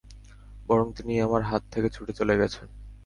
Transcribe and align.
বরং 0.69 0.87
তিনি 0.97 1.13
আমার 1.21 1.41
হাত 1.41 1.63
থেকে 1.71 1.87
ছুটে 1.89 2.13
চলে 2.13 2.35
গেছেন। 2.37 2.67